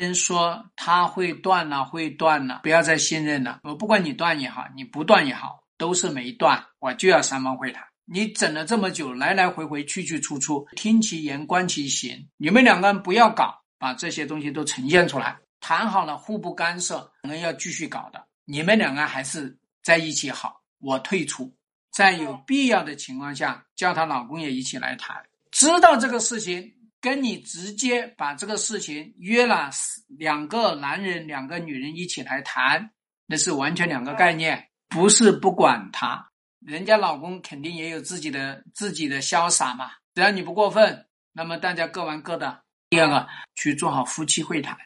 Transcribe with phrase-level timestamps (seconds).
[0.00, 3.60] 人说他会断了，会断了，不要再信任了。
[3.62, 7.84] 我不管你断也好，你不断也好，都是没断，我就要三方会谈。
[8.06, 12.26] 你整了这么久，来来回回，去去出出，听其言，观其行。
[12.38, 18.26] 你们两个人不要搞，把这些东西都呈现出来，谈好了，互不干涉，两个人要继续搞的。
[18.46, 21.54] 你们两个还是在一起好，我退出，
[21.92, 25.16] 在有必要的情况下，叫她老公也一起来谈。
[25.52, 29.70] 知道这个事情，跟你直接把这个事情约了
[30.06, 32.90] 两个男人、两个女人一起来谈，
[33.26, 36.30] 那是完全两个概念，不是不管他。
[36.60, 42.62] 人家老公肯定也有自己的自己的潇洒嘛，只要你不过分，那么大家各玩各的。
[42.90, 44.76] 第二个，去做好夫妻会谈。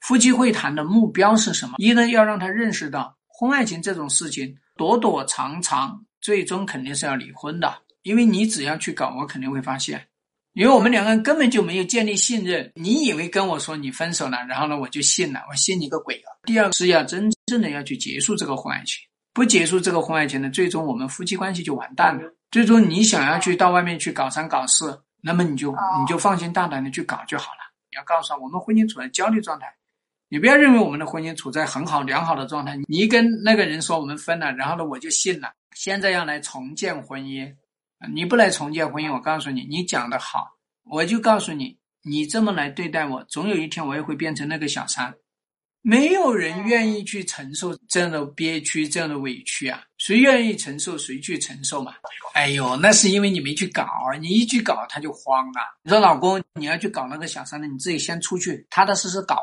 [0.00, 1.74] 夫妻会谈的目标是什么？
[1.78, 7.82] 一呢，要让他认识到婚外情这种事情躲躲藏藏，最终肯定是要离婚的。
[8.02, 10.06] 因为你只要去搞，我肯定会发现，
[10.58, 12.68] 因为我们两个人根本就没有建立信任。
[12.74, 15.40] 你以为跟我说你分手了，然后呢我就信了？
[15.48, 16.34] 我信你个鬼啊！
[16.46, 18.96] 第二个是要真正的要去结束这个婚外情。
[19.32, 22.34] 不结束这个婚外情呢，最终我们夫妻关系就完蛋了。
[22.50, 27.60] 最终你想要去到外面去搞三搞四，那么你就你就放心大胆的去搞就好了。
[27.92, 29.72] 你要告诉他，我们婚姻处在焦虑状态，
[30.28, 32.76] 你不要认为我们的婚姻处在很好良好的状态。
[32.88, 35.52] 你跟那个人说我们分了，然后呢我就信了。
[35.76, 37.54] 现在要来重建婚姻，
[38.12, 40.46] 你不来重建婚姻，我告诉你，你讲的好，
[40.84, 45.14] 我就告诉你，你这么来对待我，总有一天我也会变成那个小三。
[45.80, 49.80] 没有人愿意去承受这样的憋屈、这样的委屈啊！
[49.96, 51.94] 谁愿意承受，谁去承受嘛？
[52.34, 53.86] 哎呦，那是因为你没去搞，
[54.20, 55.60] 你一去搞他就慌了。
[55.82, 59.36] 你说老公，你要去搞那个小三的，你自己先出去，踏踏实实搞，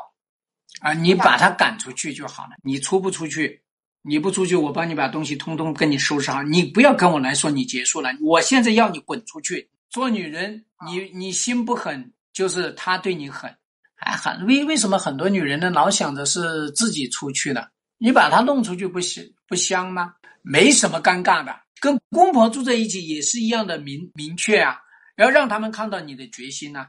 [0.80, 2.50] 啊，你把他赶出去就好了。
[2.62, 3.62] 你出不出去，
[4.06, 6.42] 你不出去，我帮你把东西通通跟你收拾好。
[6.42, 9.68] 你不要跟我来说你结束了，我现在要你滚出去。
[9.90, 13.52] 做女人，你你心不狠，就是他对你狠。
[13.94, 17.70] 还很为为什么很多女人呢老想着是自己出去的？
[17.98, 20.14] 你把她弄出去不香不香吗？
[20.42, 24.78] 没什么尴尬的，跟公婆住在一起也是一样的明明确啊，
[25.16, 26.86] 要让他们看到你的决心呐。